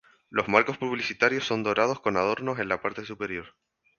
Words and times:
Los 0.31 0.47
marcos 0.49 0.79
publicitarios 0.79 1.45
son 1.45 1.61
dorados 1.61 1.99
con 2.01 2.17
adornos 2.17 2.57
en 2.57 2.69
la 2.69 2.81
parte 2.81 3.05
superior. 3.05 3.55